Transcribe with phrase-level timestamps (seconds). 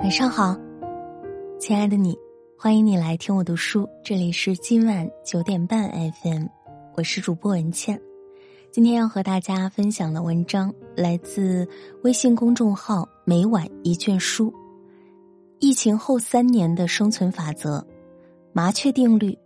[0.00, 0.56] 晚上好，
[1.58, 2.16] 亲爱的你，
[2.56, 3.86] 欢迎你来听我读书。
[4.02, 6.46] 这里是今晚九点半 FM，
[6.96, 8.00] 我是主播文倩。
[8.72, 11.68] 今天要和大家分享的文章来自
[12.02, 14.50] 微信公众号“每晚一卷书”。
[15.60, 17.86] 疫情后三年的生存法则：
[18.54, 19.36] 麻雀定律、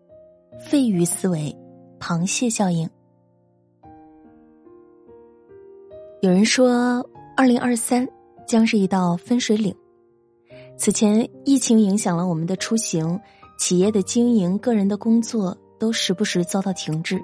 [0.61, 1.53] 肺鱼思维、
[1.99, 2.89] 螃蟹效应。
[6.21, 7.05] 有人说，
[7.37, 8.09] 二零二三
[8.47, 9.75] 将是一道分水岭。
[10.77, 13.19] 此前，疫情影响了我们的出行，
[13.59, 17.21] 企业的经营，个人的工作都时不时遭到停滞。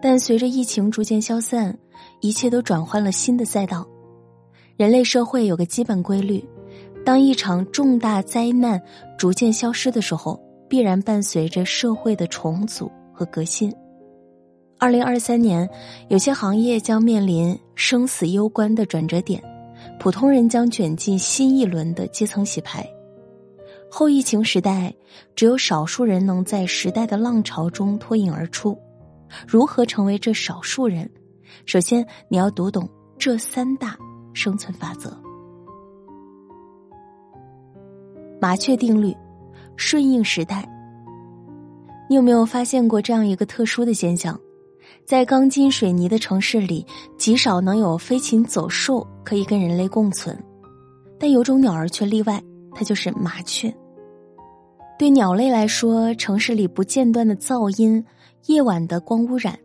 [0.00, 1.76] 但随着疫情逐渐消散，
[2.20, 3.86] 一切都转换了新的赛道。
[4.76, 6.42] 人类社会有个基本规律：
[7.04, 8.80] 当一场重大灾难
[9.18, 13.72] 逐渐消失的时候，必然伴随着社会的重组和革新。
[14.78, 15.68] 二零二三年，
[16.08, 19.42] 有些行业将面临生死攸关的转折点。
[20.02, 22.84] 普通人将卷进新一轮的阶层洗牌。
[23.88, 24.92] 后疫情时代，
[25.36, 28.76] 只有少数人能在时代的浪潮中脱颖而出。
[29.46, 31.08] 如何成为这少数人？
[31.66, 33.96] 首先，你要读懂这三大
[34.34, 35.16] 生存法则：
[38.40, 39.16] 麻雀定律，
[39.76, 40.68] 顺应时代。
[42.10, 44.36] 你有没有发现过这样一个特殊的现象？
[45.04, 46.86] 在钢筋水泥的城市里，
[47.18, 50.36] 极少能有飞禽走兽可以跟人类共存，
[51.18, 52.42] 但有种鸟儿却例外，
[52.74, 53.74] 它就是麻雀。
[54.98, 58.04] 对鸟类来说，城市里不间断的噪音、
[58.46, 59.58] 夜晚的光污染、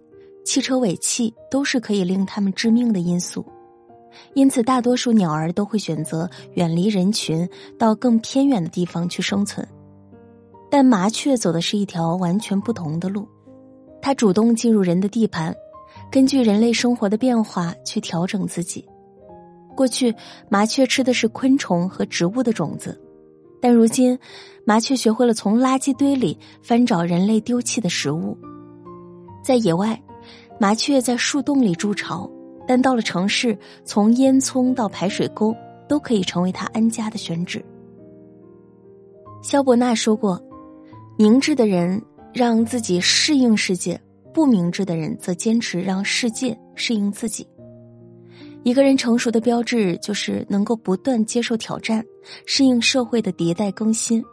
[0.43, 3.45] 汽车尾气都是可以令它们致命的因素，
[4.33, 7.47] 因此大多数鸟儿都会选择远离人群，
[7.77, 9.67] 到更偏远的地方去生存。
[10.69, 13.27] 但麻雀走的是一条完全不同的路。
[14.07, 15.53] 它主动进入人的地盘，
[16.09, 18.87] 根据人类生活的变化去调整自己。
[19.75, 20.15] 过去，
[20.47, 22.97] 麻雀吃的是昆虫和植物的种子，
[23.59, 24.17] 但如今，
[24.63, 28.37] 麻雀学会了从垃圾堆里翻找人类丢弃的食物。
[29.43, 30.01] 在野外，
[30.57, 32.31] 麻雀在树洞里筑巢，
[32.65, 35.53] 但到了城市，从烟囱到排水沟
[35.85, 37.61] 都可以成为它安家的选址。
[39.41, 40.41] 肖伯纳说过
[41.19, 42.01] ：“明智的人。”
[42.37, 43.99] 让自己适应世界，
[44.31, 47.47] 不明智的人则坚持让世界适应自己。
[48.61, 52.05] 一个人成熟的标志就是能够不断接受挑战，
[52.45, 54.23] 适应社会的迭代更新。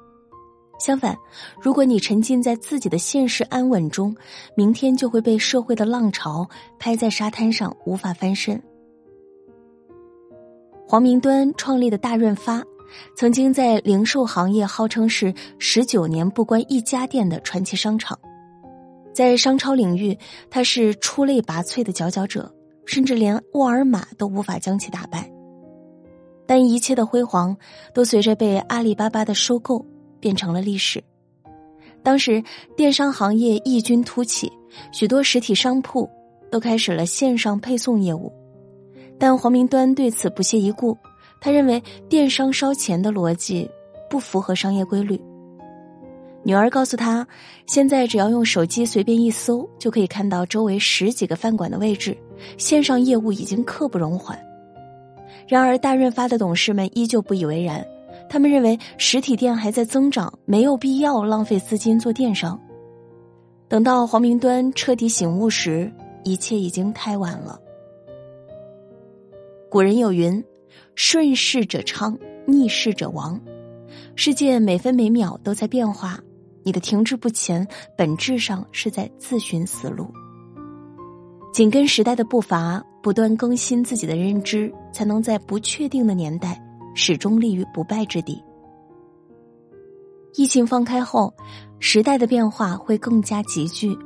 [0.79, 1.17] 相反，
[1.63, 4.15] 如果你沉浸在自己的现实安稳中，
[4.55, 6.47] 明天就会被社会的浪潮
[6.79, 8.63] 拍在沙滩上，无法翻身。
[10.87, 12.63] 黄明端创立的大润发。
[13.17, 18.19] 曾经在零售行业号称是十九年不关一家店的传奇商场，
[19.13, 20.19] 在商超领域，
[20.51, 22.53] 它是出类拔萃的佼佼者，
[22.87, 25.31] 甚至连沃尔玛都无法将其打败。
[26.47, 27.57] 但一切的辉煌
[27.95, 29.85] 都随着被阿里巴巴的收购
[30.21, 31.03] 变成了历史。
[32.03, 32.43] 当时
[32.77, 34.53] 电商行业异军突起，
[34.93, 36.07] 许多实体商铺
[36.51, 38.31] 都开始了线上配送业务，
[39.19, 40.95] 但黄明端对此不屑一顾。
[41.45, 43.71] 他认为电商烧钱的逻辑
[44.09, 45.21] 不符合商业规律。
[46.43, 47.27] 女儿告诉他，
[47.67, 52.17] 现在只要用手机随便一搜，就可以看到周围十几个饭馆的位置，
[52.57, 54.43] 线上业务已经刻不容缓。
[55.47, 57.87] 然而，大润发的董事们依旧不以为然，
[58.27, 62.59] 他们认为实体店还在增长，没有必要浪费资金做电商。
[63.69, 67.61] 等到黄明端彻底醒悟时，一切已经太晚了。
[69.69, 70.43] 古人有云。
[70.95, 72.17] 顺势者昌，
[72.47, 73.41] 逆势者亡。
[74.17, 76.19] 世界每分每秒都在变化，
[76.63, 77.67] 你的停滞不前，
[77.97, 80.13] 本质上是在自寻死路。
[81.53, 86.61] 紧跟时代的步伐，不断更新自己的认知，才能在不确定的年代
[86.95, 88.43] 始终立于不败之地。
[90.37, 91.33] 疫情放开后，
[91.79, 93.97] 时代的变化会更加急剧，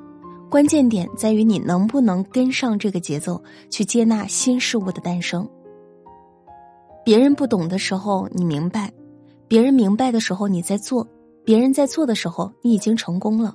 [0.50, 5.48] 关键点在于你能不能跟上这个节奏，去接纳新事物的诞生。
[7.08, 8.86] 别人不懂的时候，你明白；
[9.48, 11.02] 别人明白的时候，你在做；
[11.42, 13.50] 别人在做的时候，你已经成功了。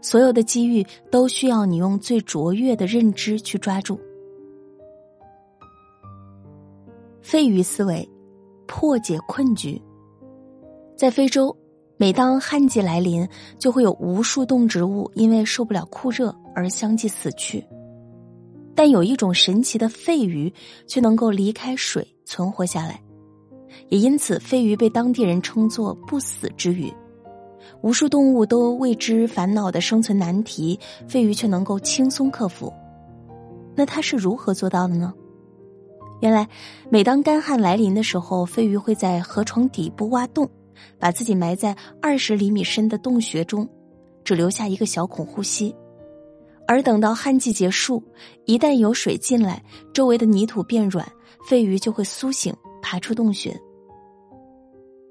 [0.00, 4.00] 所有的机遇都需要你用最卓越的认知去抓住。
[7.22, 8.10] 肺鱼思维，
[8.66, 9.80] 破解困局。
[10.96, 11.56] 在非洲，
[11.98, 13.24] 每当旱季来临，
[13.60, 17.64] 就会有无数动植物因为受不了酷热而相继死去。
[18.74, 20.52] 但有一种神奇的肺鱼，
[20.88, 23.02] 却能够离开水存活下来，
[23.88, 26.88] 也因此肺鱼被当地人称作“不死之鱼”。
[27.82, 30.78] 无数动物都为之烦恼的生存难题，
[31.08, 32.72] 肺鱼却能够轻松克服。
[33.74, 35.12] 那它是如何做到的呢？
[36.20, 36.48] 原来，
[36.88, 40.48] 每当干旱来临的时候，飞鱼会在河床底部挖洞，
[41.00, 43.68] 把自己埋在二十厘米深的洞穴中，
[44.22, 45.74] 只留下一个小孔呼吸。
[46.68, 48.00] 而等到旱季结束，
[48.44, 49.60] 一旦有水进来，
[49.92, 51.04] 周围的泥土变软，
[51.42, 53.58] 飞鱼就会苏醒，爬出洞穴。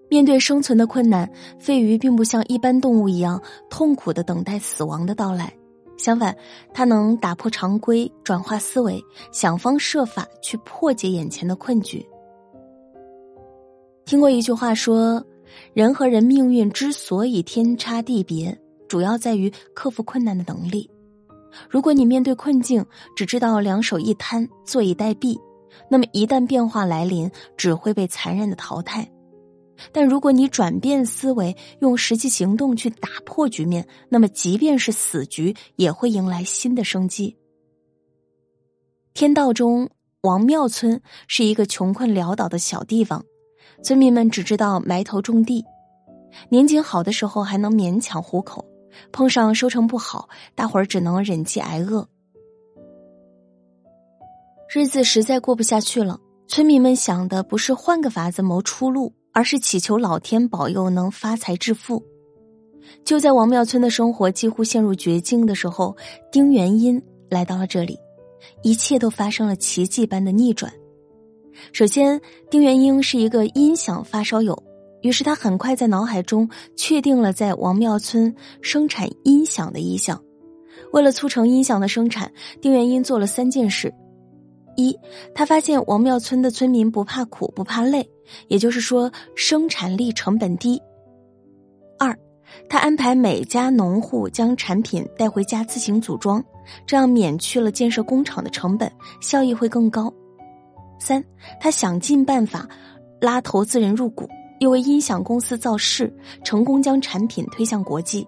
[0.09, 1.29] 面对生存的困难，
[1.59, 5.53] 飞鱼并不像一般动物一样痛苦的等待死亡的到来，
[5.97, 6.35] 相反，
[6.73, 8.99] 它能打破常规，转化思维，
[9.31, 12.03] 想方设法去破解眼前的困局。
[14.05, 15.23] 听过一句话说，
[15.73, 20.89] 人和人命运之所以天差地别，主要在于克服困难的能力。
[21.69, 22.83] 如果你面对困境
[23.15, 25.39] 只知道两手一摊，坐以待毙，
[25.89, 29.09] 那么一旦变化来临，只会被残忍的淘汰。
[29.93, 37.35] 但如果你转变思维，用实际行动去打破局面，那么即便是死局，也会迎来新的生机。
[39.13, 39.89] 天道中，
[40.21, 43.23] 王庙村是一个穷困潦倒的小地方，
[43.81, 45.63] 村民们只知道埋头种地，
[46.49, 48.65] 年景好的时候还能勉强糊口，
[49.13, 52.05] 碰上收成不好，大伙儿只能忍饥挨饿。
[54.73, 59.13] 日子实在过不下去了，村民们想的不是换个法子谋出路。
[59.31, 62.03] 而是祈求老天保佑能发财致富。
[63.05, 65.95] 就在王庙村的生活几乎陷入绝境的时候，
[66.31, 67.97] 丁元英来到了这里，
[68.63, 70.73] 一切都发生了奇迹般的逆转。
[71.71, 72.19] 首先，
[72.49, 74.61] 丁元英是一个音响发烧友，
[75.03, 80.21] 于是他很快在脑海中确定了在王庙村生产音响的意向。
[80.91, 82.29] 为了促成音响的生产，
[82.59, 83.93] 丁元英做了三件事。
[84.79, 84.97] 一，
[85.35, 88.09] 他发现王庙村的村民不怕苦不怕累，
[88.47, 90.81] 也就是说生产力成本低。
[91.99, 92.17] 二，
[92.69, 96.43] 他安排每家农户将产品带回家自行组装，
[96.87, 98.91] 这样免去了建设工厂的成本，
[99.21, 100.13] 效益会更高。
[100.97, 101.23] 三，
[101.59, 102.67] 他想尽办法
[103.19, 104.27] 拉投资人入股，
[104.59, 108.25] 又为音响公司造势，成功将产品推向国际。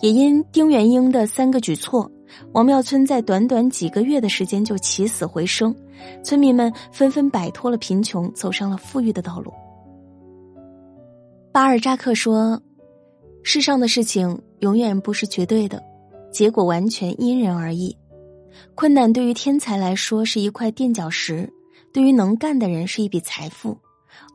[0.00, 2.10] 也因丁元英的三个举措。
[2.52, 5.74] 王庙村在短短几个月的时间就起死回生，
[6.22, 9.52] 村民们纷纷摆脱了贫穷，走上了富裕的道路。
[11.52, 12.60] 巴尔扎克说
[13.42, 15.82] ：“世上的事情永远不是绝对的，
[16.32, 17.96] 结果完全因人而异。
[18.74, 21.52] 困难对于天才来说是一块垫脚石，
[21.92, 23.76] 对于能干的人是一笔财富，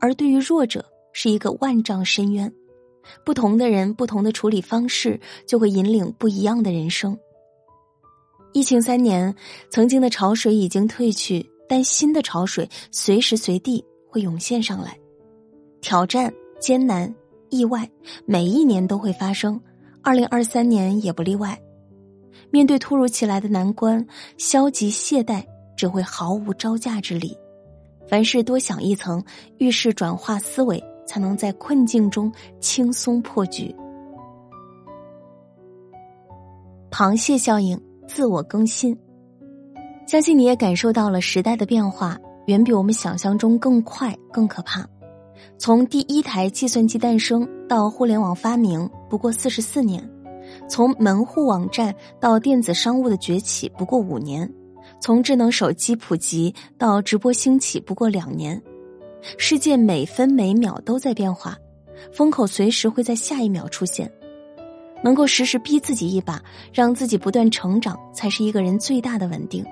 [0.02, 0.84] 而对于弱者
[1.14, 2.52] 是一个万丈深渊。
[3.24, 7.18] 不同的人，不同的处理方式，就会引领不一样的人生。”
[8.56, 9.36] 疫情三年，
[9.70, 14.98] 曾经的潮水已经退去，但新的潮水随时随地会涌现上来。
[15.82, 17.14] 挑战、艰难、
[17.50, 17.86] 意外，
[18.26, 19.60] 每一年都会发生，
[20.02, 21.62] 二零二三年也不例外。
[22.50, 24.08] 面对突如其来的难关，
[24.38, 25.44] 消极懈怠
[25.76, 27.38] 只会毫无招架之力。
[28.08, 29.22] 凡事多想一层，
[29.58, 32.32] 遇事转化思维，才能在困境中
[32.62, 33.76] 轻松破局。
[36.90, 37.78] 螃蟹效应。
[38.08, 38.98] 自我更新，
[40.08, 44.88] 相信你也感受到了时代的变化，远比我们想象中更快、更可怕。
[45.58, 50.02] 从第一台计算机诞生到互联网发明，不过四十四年；
[50.70, 54.48] 从门户网站到电子商务的崛起，不过五年；
[55.02, 58.62] 从智能手机普及到直播兴起，不过两年。
[59.38, 61.58] 世界每分每秒都在变化，
[62.14, 64.12] 风口随时会在下一秒出现。
[65.06, 66.42] 能够时时逼自己一把，
[66.74, 69.64] 让自己不断成长，才是一个人最大的稳定。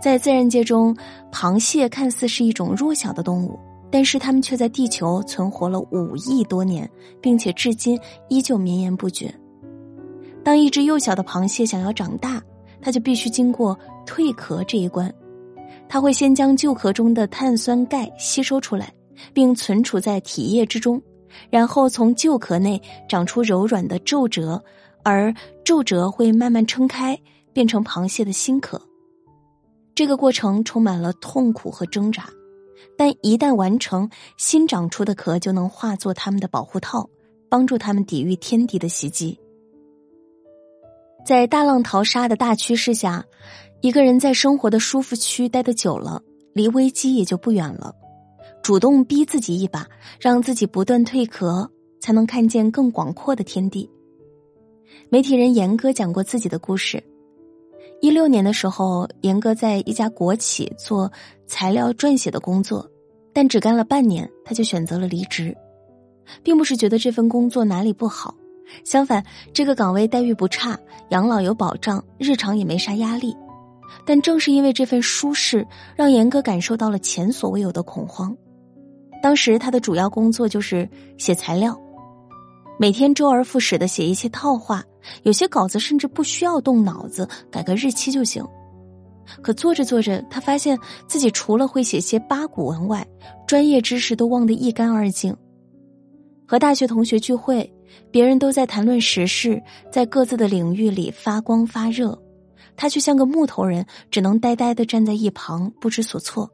[0.00, 0.96] 在自然界中，
[1.30, 3.60] 螃蟹看似是一种弱小的动物，
[3.90, 9.30] 但是它们却在地球存活了五亿多年，并且至今依旧绵延不绝。
[10.42, 12.42] 当一只幼小的螃蟹想要长大，
[12.80, 15.12] 它就必须经过蜕壳这一关。
[15.90, 18.90] 它会先将旧壳中的碳酸钙吸收出来，
[19.34, 20.98] 并存储在体液之中。
[21.50, 24.62] 然后从旧壳内长出柔软的皱褶，
[25.02, 25.34] 而
[25.64, 27.18] 皱褶会慢慢撑开，
[27.52, 28.80] 变成螃蟹的新壳。
[29.94, 32.28] 这个过程充满了痛苦和挣扎，
[32.96, 34.08] 但一旦完成，
[34.38, 37.08] 新长出的壳就能化作它们的保护套，
[37.48, 39.38] 帮助它们抵御天敌的袭击。
[41.26, 43.24] 在大浪淘沙的大趋势下，
[43.80, 46.22] 一个人在生活的舒服区待得久了，
[46.52, 47.94] 离危机也就不远了。
[48.62, 49.84] 主动逼自己一把，
[50.20, 51.68] 让自己不断蜕壳，
[52.00, 53.90] 才能看见更广阔的天地。
[55.08, 57.02] 媒体人严哥讲过自己的故事：
[58.00, 61.10] 一六年的时候，严哥在一家国企做
[61.44, 62.88] 材料撰写的工作，
[63.32, 65.56] 但只干了半年，他就选择了离职，
[66.44, 68.32] 并不是觉得这份工作哪里不好，
[68.84, 70.78] 相反，这个岗位待遇不差，
[71.10, 73.36] 养老有保障，日常也没啥压力。
[74.06, 75.66] 但正是因为这份舒适，
[75.96, 78.34] 让严哥感受到了前所未有的恐慌。
[79.22, 80.86] 当时他的主要工作就是
[81.16, 81.80] 写材料，
[82.78, 84.84] 每天周而复始的写一些套话，
[85.22, 88.44] 有些稿子甚至不需要动脑子，改个日期就行。
[89.40, 90.76] 可做着做着，他发现
[91.06, 93.06] 自己除了会写些八股文外，
[93.46, 95.34] 专业知识都忘得一干二净。
[96.44, 97.72] 和大学同学聚会，
[98.10, 102.20] 别人都在谈论时事，在各自的领域里发光发热。
[102.76, 106.50] 他却像个木头人，只能呆呆的站在一旁，不知所措。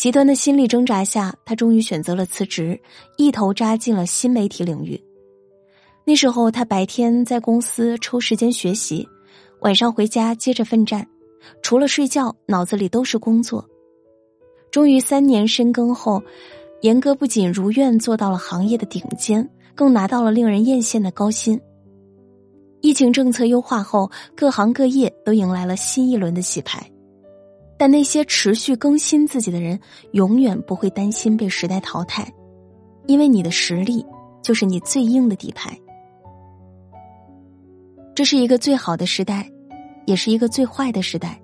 [0.00, 2.80] 极端的心理挣扎下，他终于选择了辞职，
[3.18, 4.98] 一头扎进了新媒体领域。
[6.06, 9.06] 那时候，他白天在公司抽时间学习，
[9.60, 11.06] 晚上回家接着奋战，
[11.60, 13.62] 除了睡觉，脑子里都是工作。
[14.70, 16.22] 终于三年深耕后，
[16.80, 21.60] 严哥不仅如愿做到了行业的顶尖，更拿到了令人艳羡的高薪。
[22.80, 26.90] 疫情政策优化后，各行各业都迎来了新一轮的洗牌，
[27.80, 29.80] 但那些持续更新自己的人，
[30.12, 32.30] 永远不会担心被时代淘汰，
[33.06, 34.04] 因为你的实力
[34.42, 35.74] 就是你最硬的底牌。
[38.14, 39.50] 这是一个最好的时代，
[40.04, 41.40] 也是一个最坏的时代。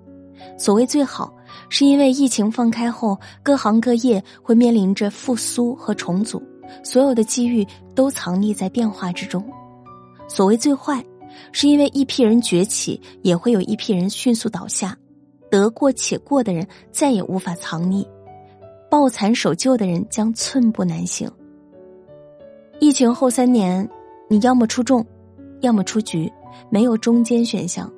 [0.59, 1.33] 所谓最好，
[1.69, 6.39] 是因为疫情放开后，各行各业会面临着复苏和重组，
[6.83, 7.65] 所有的机遇
[7.95, 9.43] 都藏匿在变化之中。
[10.27, 11.03] 所谓最坏。
[11.51, 14.97] 是因为一批人崛起，也会有一批人迅速倒下，
[15.49, 18.07] 得过且过的人再也无法藏匿，
[18.89, 21.29] 抱残守旧的人将寸步难行。
[22.79, 23.87] 疫情后三年，
[24.29, 25.05] 你要么出众，
[25.61, 26.31] 要么出局，
[26.69, 27.91] 没有中间选项。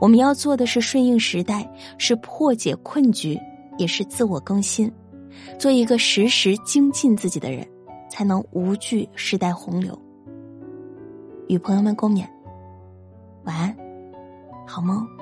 [0.00, 3.38] 我们要做的是顺应时代，是破解困局，
[3.78, 4.90] 也是自我更新，
[5.58, 7.66] 做一个时时精进自己的人，
[8.10, 9.96] 才能无惧时代洪流。
[11.48, 12.26] 与朋友们共勉。
[13.44, 13.76] 晚安，
[14.66, 15.15] 好梦。